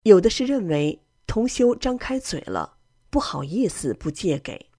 [0.05, 2.79] 有的是认为同修张开嘴了
[3.11, 4.71] 不好意思不借给。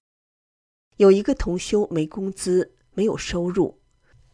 [0.96, 3.78] 有一个同修没工资没有收入，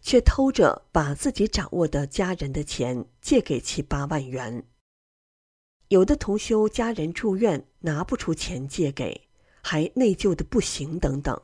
[0.00, 4.66] 却偷着把自己掌握的家人的钱借给其八万元。
[5.88, 9.28] 有的同修家人住院拿不出钱借给，
[9.62, 11.40] 还内疚的不行等等。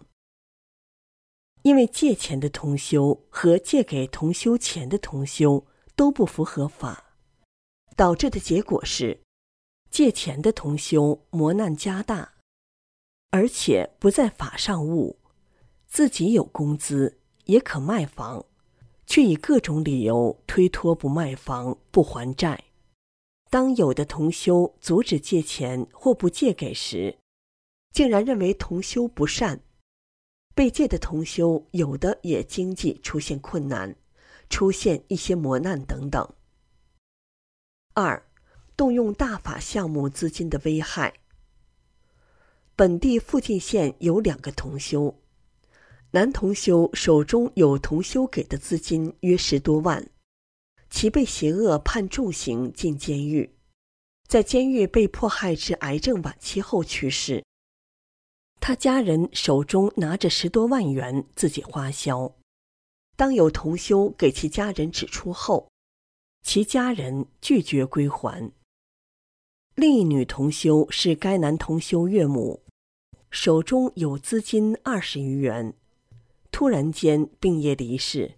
[1.62, 7.12] 因为借钱的同修和借给同修钱的同修都不符合法，
[7.94, 9.20] 导致的结果是，
[9.88, 12.33] 借钱的同修磨难加大，
[13.31, 15.20] 而且不在法上悟，
[15.87, 18.44] 自己有工资也可卖房，
[19.07, 22.64] 却以各种理由推脱不卖房不还债。
[23.52, 27.18] 当有的同修阻止借钱或不借给时，
[27.92, 29.60] 竟然认为同修不善。
[30.54, 33.94] 被借的同修，有的也经济出现困难，
[34.48, 36.26] 出现一些磨难等等。
[37.92, 38.26] 二，
[38.74, 41.12] 动用大法项目资金的危害。
[42.74, 45.14] 本地附近县有两个同修，
[46.12, 50.08] 男同修手中有同修给的资金约十多万，
[50.92, 53.50] 其被邪恶判重刑进监狱，
[54.28, 57.42] 在监狱被迫害至癌症晚期后去世。
[58.61, 62.37] 他家人手中拿着十多万元自己花销，
[63.16, 65.66] 当有同修给其家人指出后，
[66.42, 68.52] 其家人拒绝归还。
[69.74, 72.62] 另一女同修是该男同修岳母，
[73.31, 75.74] 手中有资金二十余元，
[76.50, 78.37] 突然间病业离世，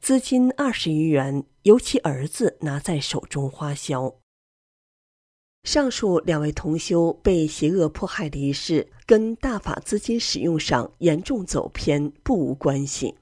[0.00, 4.14] 资金二十余元由其儿子拿在手中花销。
[5.64, 13.16] 上述两位同修被邪恶迫害离世，跟大法资金使用上严重走偏不无关系。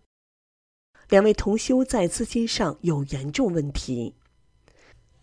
[1.08, 4.14] 两位同修在资金上有严重问题，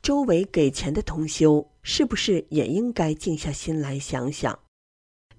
[0.01, 4.57] 周围给钱的同修是不是也应该静下心来想想？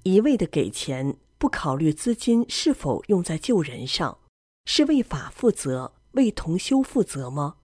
[0.05, 4.19] 一味的给钱，不考虑资金是否用在救人上，
[4.67, 7.57] 是为法负责、为同修负责吗？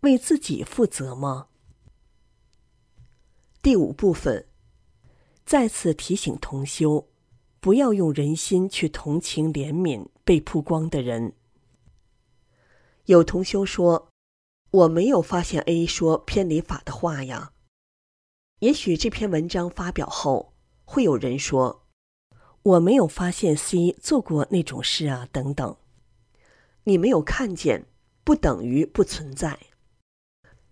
[0.00, 1.48] 为自己负责吗？
[3.60, 4.48] 第五部分，
[5.44, 7.08] 再次提醒同修，
[7.60, 11.34] 不要用人心去同情怜悯被曝光的人。
[13.06, 14.08] 有同修说
[14.70, 17.52] ：“我没有发现 A 说偏离法的话呀。”
[18.60, 21.84] 也许这篇文章发表后，会有人说
[22.62, 25.76] ：“我没有发现 C 做过那种事啊，等等。”
[26.84, 27.86] 你没有看见，
[28.24, 29.58] 不等于不存在。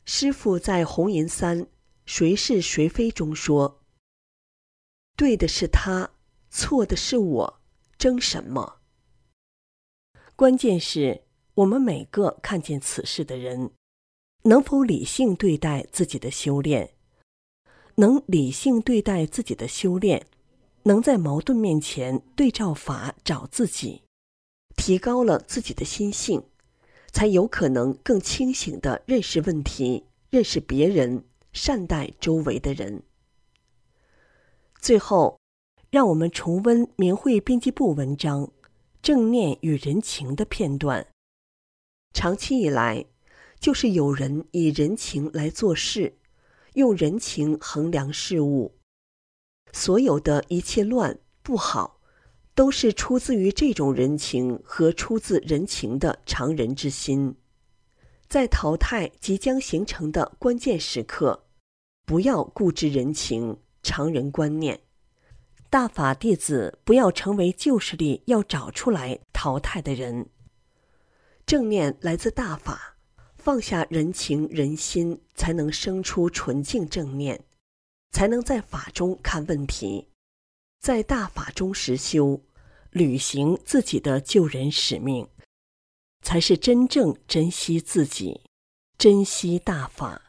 [0.05, 1.67] 师傅在红银三。
[2.07, 3.85] 谁是谁非中说
[5.17, 6.11] ：“对的是他，
[6.51, 7.61] 错的是我，
[7.97, 8.81] 争什么？”
[10.35, 11.23] 关键是
[11.55, 13.71] 我们每个看见此事的人，
[14.43, 16.95] 能否理性对待自己的修炼？
[17.95, 20.27] 能理性对待自己的修炼，
[20.83, 24.03] 能在矛盾面前对照法找自己，
[24.81, 26.43] 提高了自己的心性，
[27.13, 31.23] 才有可能更清醒的认识问题，认识别人。
[31.53, 33.03] 善待周围的人。
[34.81, 35.39] 最后，
[35.91, 38.47] 让我们重温明慧编辑部文章
[39.03, 41.09] 《正念与人情》的片段。
[42.15, 43.05] 长期以来，
[43.59, 46.17] 就是有人以人情来做事，
[46.75, 48.77] 用人情衡量事物。
[49.73, 52.00] 所有的一切乱不好，
[52.61, 57.35] 都是出自于这种人情和出自人情的常人之心。
[58.29, 61.47] 在淘汰即将形成的关键时刻，
[62.05, 64.79] 不要固执人情、常人观念。
[65.71, 70.29] 大法弟子不要成为旧势力要找出来淘汰的人。
[71.47, 72.99] 正念来自大法，
[73.39, 77.43] 放下人情人心，才能生出纯净正念，
[78.11, 80.09] 才能在法中看问题，
[80.79, 82.39] 在大法中实修，
[82.91, 85.29] 履行自己的救人使命。
[86.23, 88.43] 才是真正珍惜自己，
[88.99, 90.21] 珍惜大法。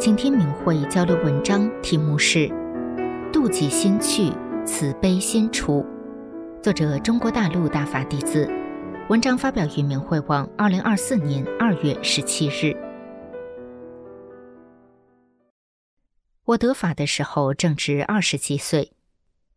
[0.00, 2.48] 请听明慧交流文章，题目是
[3.30, 4.32] “妒忌心去，
[4.66, 5.84] 慈悲心出。
[6.62, 8.63] 作者：中国大陆大法弟子。
[9.10, 12.74] 文章发表于明慧网，二零二四年二月十七日。
[16.44, 18.94] 我得法的时候正值二十几岁，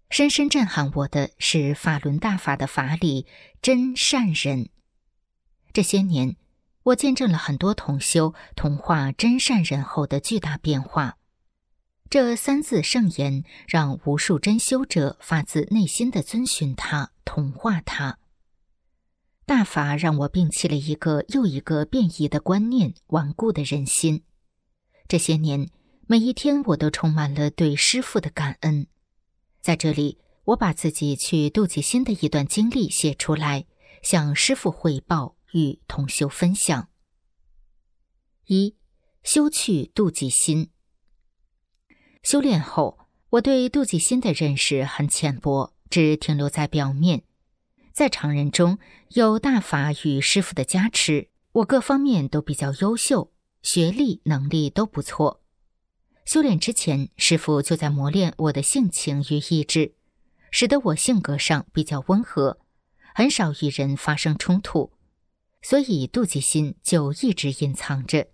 [0.10, 3.26] 深深震撼我的是法轮大法的法理
[3.62, 4.68] 真善人。
[5.72, 6.36] 这些年，
[6.84, 11.16] 我见证了很多同修同化真善人后的巨大变化。
[12.10, 18.18] 这三字圣言让无数真修者发自内心的遵循它，同化它。
[19.48, 24.22] 大法让我摒弃了一个又一个变异的观念、顽固的人心。
[25.08, 25.72] 这些年。
[26.10, 28.88] 每一天，我都充满了对师父的感恩。
[29.60, 33.66] 在这里，我把自己去妒忌心的一段经历写出来，
[34.02, 36.88] 向师父汇报，与同修分享。
[38.46, 38.78] 一，
[39.22, 40.70] 修去妒忌心。
[42.24, 42.98] 修炼后，
[43.32, 47.24] 我对妒忌心的认识很浅薄，只停留在表面。
[47.98, 48.78] 在常人中
[49.16, 53.32] 有大法与师傅的加持，我各方面都比较优秀，
[53.64, 55.42] 学历、能力都不错。
[56.24, 59.96] 修炼之前，师傅就在磨练我的性情与意志，
[60.52, 62.60] 使得我性格上比较温和，
[63.16, 64.92] 很少与人发生冲突，
[65.64, 68.28] 所以妒忌心就一直隐藏着。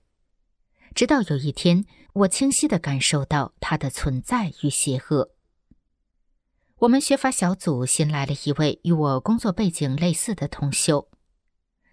[0.93, 5.32] 直到有一天，我清晰地感受到它的存在与邪恶。
[6.84, 11.09] 我们学法小组新来了一位与我工作背景类似的同修，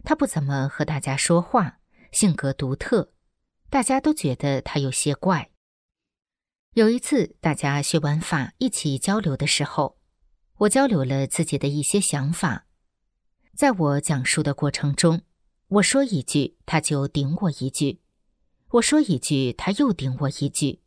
[0.02, 1.78] 他不怎么和大家说话，
[2.10, 3.12] 性格独特，
[3.68, 5.52] 大家都觉得他有些怪。
[6.72, 9.96] 有一次，大家学完法一起交流的时候，
[10.56, 12.66] 我交流了自己的一些想法。
[13.54, 15.22] 在我讲述的过程中，
[15.68, 18.00] 我说一句，他就顶我一句；
[18.70, 20.80] 我说一句，他又顶我一句，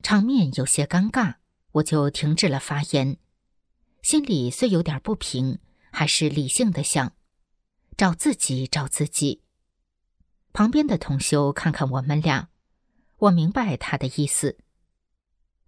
[0.00, 1.38] 场面有些尴尬，
[1.72, 3.18] 我就停止了发言。
[4.02, 5.58] 心里虽有点不平，
[5.90, 7.12] 还是理性的想：
[7.96, 9.42] 找自己，找自己。
[10.52, 12.50] 旁边的同修看看我们俩，
[13.18, 14.58] 我明白他的意思。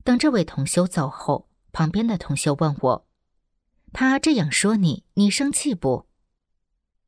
[0.02, 3.08] 等这位同修走后，旁边的同修问我
[3.94, 6.06] ：“他这样说你，你生气不？”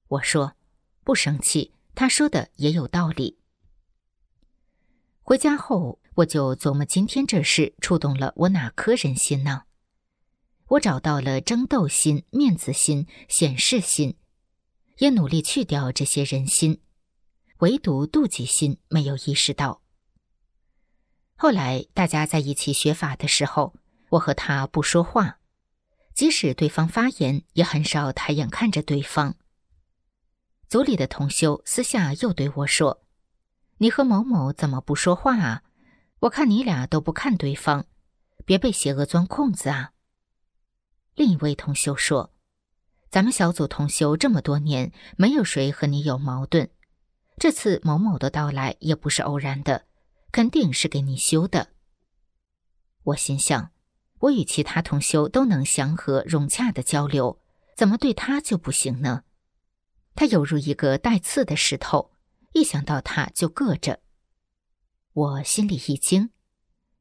[0.08, 0.54] 我说
[1.04, 3.38] ：“不生气。”他说的也有道理。
[5.22, 9.64] 回家后，我就琢磨今天这事触动了我哪颗人心呢？
[10.68, 14.16] 我找到了争斗心、面子心、显示心，
[14.98, 16.80] 也努力去掉这些人心，
[17.58, 19.80] 唯独妒忌心没有意识到。
[21.36, 23.74] 后来大家在一起学法的时候，
[24.10, 25.38] 我和他不说话，
[26.14, 29.36] 即使对方发言，也很少抬眼看着对方。
[30.68, 33.04] 组里的同修私下又对我说
[33.78, 35.62] ：“你和某某怎么不说话啊？
[36.20, 37.86] 我看你俩都不看对方，
[38.44, 39.92] 别被邪恶钻空子啊。”
[41.16, 42.32] 另一位同修说
[43.10, 46.70] ：“咱们小组同修这么多年，没有谁和你有矛盾，
[47.38, 49.86] 这次某某的到来也不是偶然的。”
[50.32, 51.68] 肯定是给你修的。
[53.04, 53.70] 我心想，
[54.18, 57.40] 我与其他同修都能祥和融洽的交流，
[57.74, 59.22] 怎么对他就不行呢？
[60.14, 62.10] 他犹如一个带刺的石头，
[62.52, 64.00] 一想到他就硌着。
[65.14, 66.28] 我心里一惊，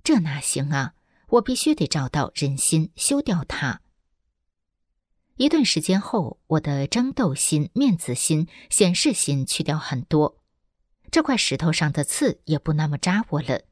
[0.02, 0.94] 这哪行啊！
[1.32, 3.82] 我必须得找到人心，修掉他。
[5.38, 10.42] 一段时间后，我的争斗心、面子心、显示心去掉很多。
[11.12, 13.64] 这块石头上的刺也不那么扎我了，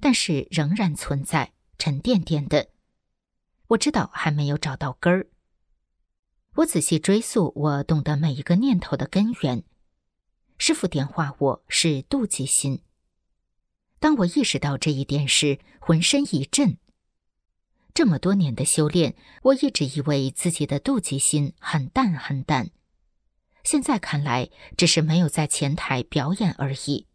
[0.00, 2.70] 但是仍然存在，沉甸甸的。
[3.68, 5.28] 我知道还没有找到根儿。
[6.56, 9.62] 我仔细追溯我懂得每一个念头的根源。
[10.58, 12.82] 师傅点化我是妒忌心。
[14.00, 16.78] 当我意识到这一点时，浑身一震。
[17.92, 22.70] 这么多年的修炼，我一直以为自己的妒忌心很淡很淡。
[23.64, 27.06] 现在看来，只是没有在前台表演而已。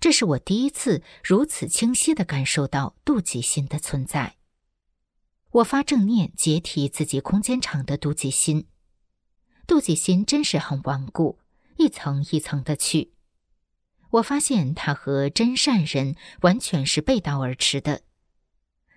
[0.00, 4.36] 这是我第一次如此清晰的感受到妒忌心的存在。
[5.50, 8.66] 我发正念解体自己空间场的妒忌心，
[9.66, 11.40] 妒忌心真是很顽固，
[11.76, 13.12] 一层一层的去。
[14.10, 18.02] 我发现他和真善人完全是背道而驰的，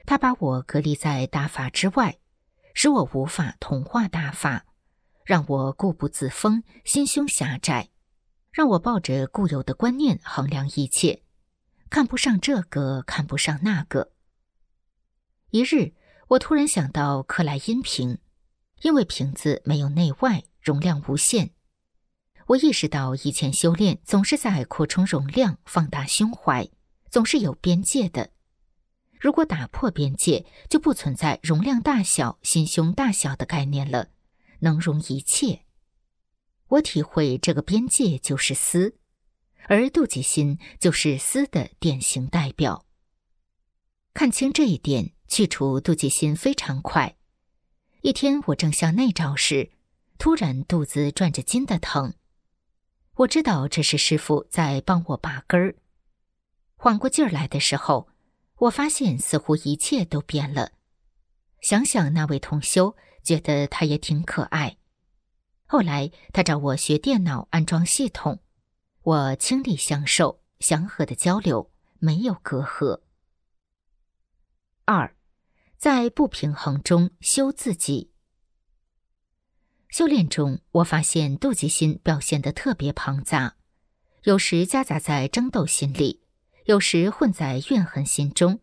[0.05, 2.19] 他把我隔离在大法之外，
[2.73, 4.65] 使我无法同化大法。
[5.23, 7.89] 让我固步自封，心胸狭窄；
[8.51, 11.21] 让我抱着固有的观念衡量一切，
[11.89, 14.11] 看不上这个，看不上那个。
[15.51, 15.93] 一日，
[16.29, 18.17] 我突然想到克莱因瓶，
[18.81, 21.51] 因为瓶子没有内外，容量无限。
[22.47, 26.67] 我意识到以前修炼总是在扩充容量、放大胸怀，
[27.09, 28.31] 总是有边界的。
[29.21, 34.09] 如果打破边界，就不存在容量大小、心胸大小的概念了，
[34.61, 35.61] 能容一切。
[36.69, 38.95] 我体会这个边界就是思，
[39.67, 42.87] 而妒忌心就是思的典型代表。
[44.15, 47.15] 看清这一点，去除妒忌心非常快。
[48.01, 49.69] 一天，我正向内照时，
[50.17, 52.15] 突然肚子转着筋的疼。
[53.17, 55.75] 我知道这是师傅在帮我拔根儿。
[56.75, 58.07] 缓过劲儿来的时候。
[58.61, 60.73] 我发现似乎一切都变了。
[61.61, 64.77] 想想那位同修，觉得他也挺可爱。
[65.65, 68.39] 后来他找我学电脑安装系统，
[69.01, 73.01] 我倾力相授，祥和的交流，没有隔阂。
[74.85, 75.15] 二，
[75.77, 78.11] 在不平衡中修自己。
[79.89, 83.55] 修炼中，我发现妒忌心表现的特别庞杂，
[84.23, 86.21] 有时夹杂在争斗心里。
[86.65, 88.59] 有时混在怨恨心中，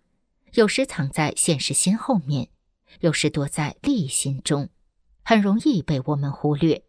[0.54, 2.48] 有时藏在现实心后面，
[3.00, 4.68] 有时躲在利益心中，
[5.22, 6.84] 很容易被我们忽略。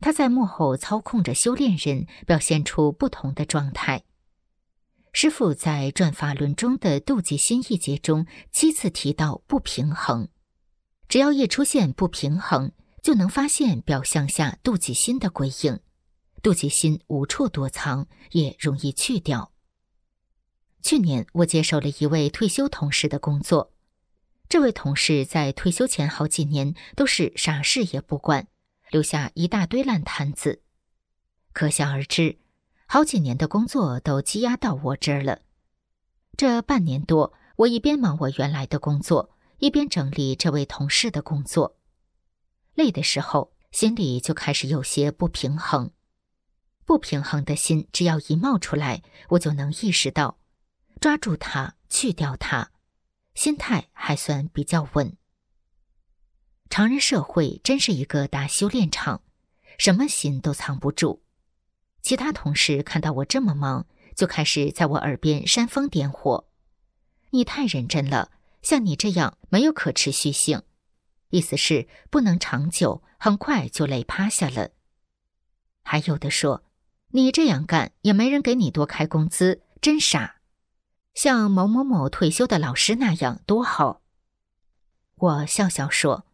[0.00, 4.04] 他在幕后操控着修炼人，表现出不同的状态。
[5.12, 10.28] 师傅在《转法轮》中的妒忌心一节中，七次提到不平衡。
[11.08, 12.72] 只要一出现不平衡，
[13.02, 15.80] 就能发现表象下妒忌心的鬼影。
[16.40, 19.49] 妒忌心无处躲藏，也容易去掉。
[20.82, 23.72] 去年，我接手了一位退休同事的工作。
[24.48, 28.48] 这位同事在退休前好几年都是啥事也不管，
[28.90, 30.62] 留下一大堆烂摊子。
[31.52, 32.38] 可想而知，
[32.86, 35.42] 好几年的工作都积压到我这儿了。
[36.36, 41.76] 这半年多，我一边忙我原来的工作，一边整理这位同事的工作。
[42.74, 45.92] 累的时候，心里就开始有些不平衡。
[46.84, 50.39] 不平衡的心，只要一冒出来，我就能意识到。
[51.00, 52.70] 抓住它，去掉它，
[53.34, 55.16] 心态还算比较稳。
[56.68, 59.22] 常人社会真是一个大修炼场，
[59.78, 61.22] 什么心都藏不住。
[62.02, 66.48] 其他同事看到我这么忙，就开始在我耳边煽风点火
[67.30, 68.30] ：“你太认真了，
[68.60, 70.62] 像你这样没有可持续性，
[71.30, 74.72] 意思是不能长久，很快就累趴下了。”
[75.82, 76.62] 还有的说
[77.12, 80.36] ：“你这样干也没人给你多开工资，真傻。”
[81.14, 84.00] 像某某某退休的老师那样多好。
[85.16, 86.26] 我笑笑说：“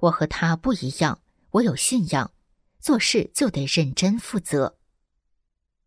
[0.00, 1.20] 我和他不一样，
[1.52, 2.30] 我有信仰，
[2.78, 4.78] 做事就得认真负责。”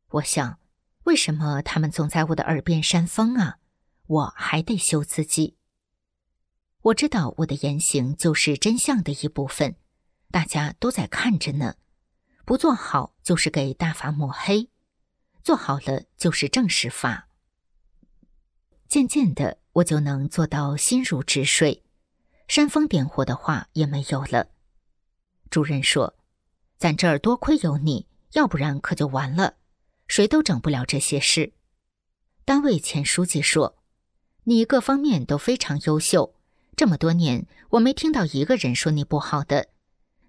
[0.10, 0.60] 我想，
[1.04, 3.60] 为什么他们总在我的耳边煽风啊？
[4.08, 5.56] 我还得修自己。
[6.82, 9.78] 我知道我的言行就是真相的一部分，
[10.32, 11.76] 大家都在看着呢。
[12.44, 14.68] 不做好就是给大法抹黑，
[15.42, 17.30] 做好了就是正实法。
[18.92, 21.82] 渐渐的，我就能做到心如止水，
[22.50, 24.50] 煽风点火的话也没有了。
[25.50, 26.18] 主任说
[26.78, 29.54] ：“咱这儿多亏有你，要不然可就完了，
[30.10, 31.54] 谁都整不了这些事。”
[32.44, 33.78] 单位前书记说
[34.44, 36.36] ：“你各方面都非常优秀，
[36.76, 39.70] 这么多年我没听到一个人说你不好的，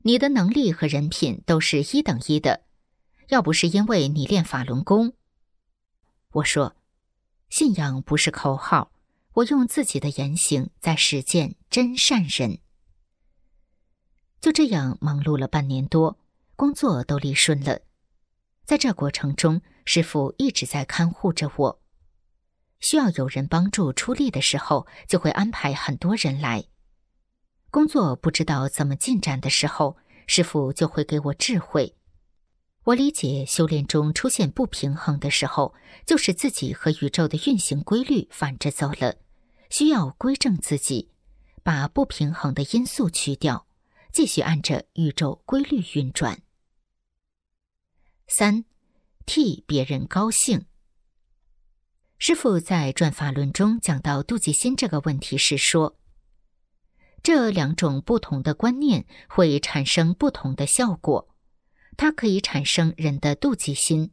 [0.03, 2.61] 你的能力和人品都是一等一的。
[3.31, 5.15] 要不是因为你练法轮功，
[6.35, 6.77] 我说。”
[7.53, 8.91] 信仰不是口号，
[9.35, 12.61] 我用自己的言行在实践真善人。
[14.41, 16.19] 就这样忙碌了半年多，
[16.57, 17.81] 工作都理顺了。
[18.65, 21.83] 在这过程中，师傅一直在看护着我。
[22.81, 26.65] 需要有人帮助出力的时候，就会安排很多人来。
[27.71, 31.95] 工作不知道怎么进展的时候，师傅就会给我智慧。
[32.85, 35.73] 我理解，修炼中出现不平衡的时候，
[36.05, 39.19] 就是自己和宇宙的运行规律反着走了，
[39.71, 41.09] 需要归正自己，
[41.63, 43.69] 把不平衡的因素去掉，
[44.13, 46.43] 继续按着宇宙规律运转。
[48.27, 48.65] 三，
[49.27, 50.67] 替别人高兴。
[52.19, 55.97] 师傅在《转法轮》中讲到妒忌心这个问题时说，
[57.23, 61.32] 这两种不同的观念会产生不同的效果。
[61.97, 64.11] 它可以产生人的妒忌心，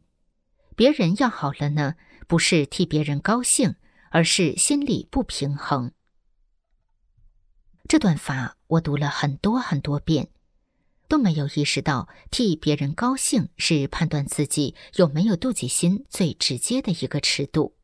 [0.76, 1.96] 别人要好了呢，
[2.28, 3.74] 不是替别人高兴，
[4.10, 5.92] 而是心里不平衡。
[7.88, 10.28] 这段法我读了很多很多遍，
[11.08, 17.76] 都没有意识到替别人高兴是判断自己有没有妒忌心最直接的一个尺度。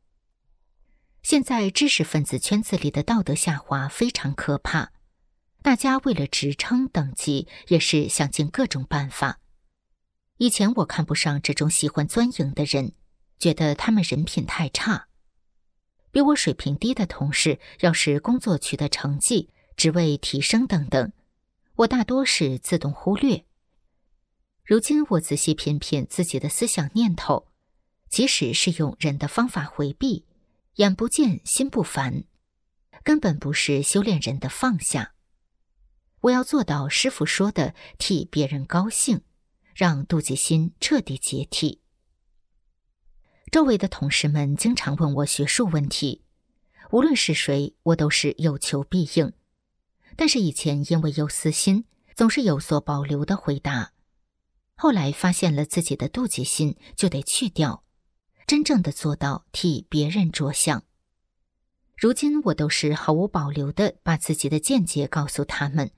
[1.23, 4.93] 现在知识分子圈子里的道德下滑非常可怕，
[5.61, 9.41] 大家为了职称等级，也是想尽各种办法。
[10.37, 12.93] 以前我看不上这种喜欢钻营的人，
[13.39, 15.07] 觉得他们人品太差。
[16.11, 21.11] 比我水平低的同事，要是工作取得成绩、职位提升等等，
[21.75, 23.45] 我大多是自动忽略。
[24.63, 27.47] 如今我仔细品品自己的思想念头，
[28.09, 30.25] 即使是用人的方法回避，
[30.75, 32.23] 眼不见心不烦，
[33.03, 35.13] 根本不是修炼人的放下。
[36.21, 39.21] 我要做到师傅说的，替别人高兴，
[39.77, 41.81] 让妒忌心彻底解体。
[43.51, 46.23] 周围的同事们经常问我学术问题，
[46.89, 49.31] 无论是谁，我都是有求必应。
[50.15, 53.93] 但是以前因为有私心，总是有所保留的回答。
[54.73, 57.83] 后来发现了自己的妒忌心，就得去掉，
[58.47, 60.83] 真正的做到替别人着想。
[61.95, 65.91] 如今我都是毫无保留的把自己的见解告诉他们。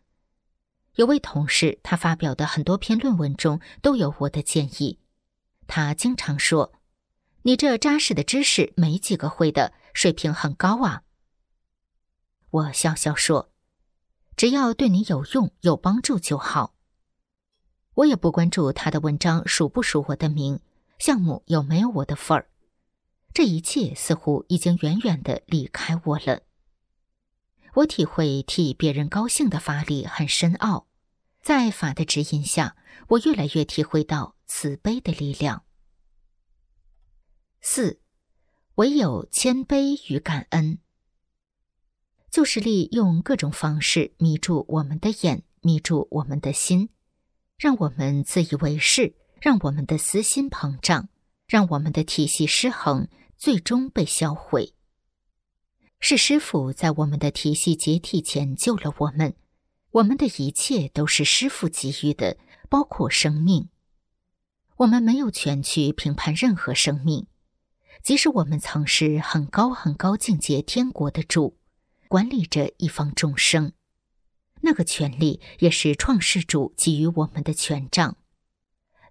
[0.99, 4.99] 有位同事，他发表的很多篇论文中都有我的建议，
[5.65, 6.73] 他经常说。
[7.43, 11.03] 你这扎实的知识没几个会的，水平很高啊。
[12.49, 13.49] 我笑笑说
[14.35, 16.75] ：“只要对你有用、有帮助就好。”
[17.95, 20.59] 我也不关注他的文章署不署我的名，
[20.97, 22.49] 项目有没有我的份儿。
[23.33, 26.41] 这一切似乎已经远远的离开我了。
[27.75, 30.87] 我体会替别人高兴的法力很深奥，
[31.41, 32.75] 在法的指引下，
[33.09, 35.63] 我越来越体会到慈悲的力量。
[37.61, 37.99] 四，
[38.75, 40.79] 唯有谦卑与感恩，
[42.29, 46.89] 就是利用各种方式迷住我们的眼，迷住我们的心，
[47.57, 51.09] 让我们自以为是，让我们的私心膨胀，
[51.47, 54.73] 让我们的体系失衡，最终被销毁。
[55.99, 59.35] 是师傅在我们的体系解体前救了我们，
[59.91, 62.37] 我们的一切都是师傅给予的，
[62.69, 63.69] 包括生命。
[64.77, 67.27] 我们没有权去评判任何生命。
[68.03, 71.57] 即使我们曾是很高很高境界天国的主，
[72.07, 73.73] 管理着一方众生，
[74.61, 78.15] 那个权力也是创世主给予我们的权杖。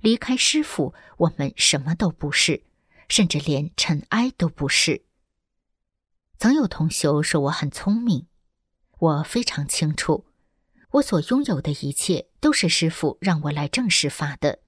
[0.01, 2.63] 离开师傅，我们什么都不是，
[3.09, 5.05] 甚至连尘埃都不是。
[6.39, 8.27] 曾有同修说我很聪明，
[9.01, 10.25] 我非常清楚，
[10.93, 14.61] 我所拥有的一切都是师傅让我来正式发的，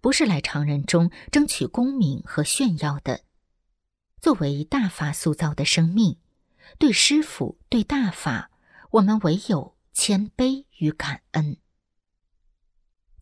[0.00, 3.22] 不是来常人中争取功名和炫耀的。
[4.20, 6.18] 作为大法塑造的生命，
[6.78, 8.50] 对师傅、对大法，
[8.90, 11.56] 我们唯有谦卑与感恩。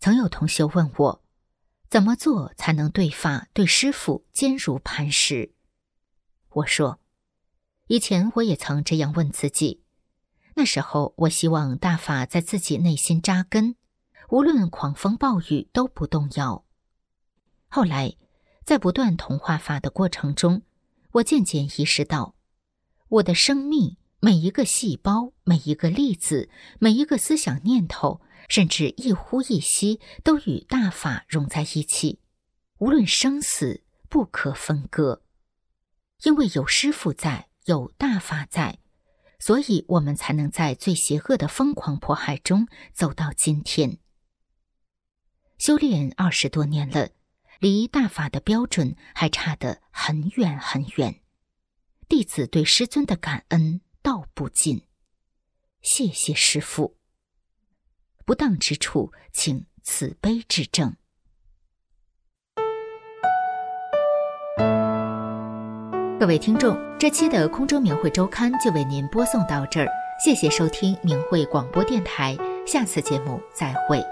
[0.01, 1.22] 曾有同学问我，
[1.88, 5.53] 怎么做才能对法、对师傅坚如磐石？
[6.51, 6.98] 我说，
[7.86, 9.82] 以前我也曾这样问自己，
[10.55, 13.76] 那时候我希望大法在自己内心扎根，
[14.30, 16.64] 无论狂风暴雨都不动摇。
[17.68, 18.16] 后来，
[18.64, 20.62] 在不断同化法的过程中，
[21.12, 22.34] 我渐渐意识到，
[23.09, 32.18] 我的生命每一个细胞、每一个粒子、每一个思想念头，甚至一呼一吸，都与大法融在一起，
[32.78, 35.22] 无论生死不可分割。
[36.24, 38.78] 因为有师傅在，有大法在，
[39.41, 43.99] 所以我们才能在最邪恶的疯狂迫害中走到今天。
[45.59, 47.11] 修炼二十多年了。
[47.59, 51.20] 离大法的标准还差得很远很远，
[52.09, 54.86] 弟子对师尊的感恩道不尽。
[55.82, 56.97] 谢谢师父。
[58.24, 60.97] 不当之处，请慈悲指正。
[66.21, 69.89] 各位听众，这期的空中明慧周刊就为您播送到这儿，
[70.23, 74.05] 谢谢收听明慧广播电台，下次节目再会。